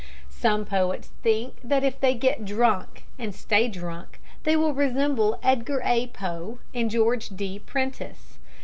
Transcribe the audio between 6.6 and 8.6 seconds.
and George D. Prentice.